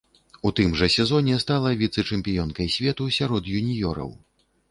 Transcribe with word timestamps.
У 0.49 0.51
тым 0.59 0.71
жа 0.79 0.87
сезоне 0.93 1.35
стала 1.43 1.73
віцэ-чэмпіёнкай 1.83 2.71
свету 2.79 3.09
сярод 3.19 3.51
юніёраў. 3.59 4.09